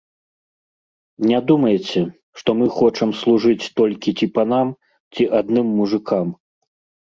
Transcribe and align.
Не 1.31 1.41
думайце, 1.51 2.01
што 2.39 2.49
мы 2.61 2.65
хочам 2.77 3.09
служыць 3.19 3.69
толькі 3.81 4.15
ці 4.17 4.29
панам, 4.39 4.73
ці 5.19 5.29
адным 5.43 5.67
мужыкам. 5.77 6.35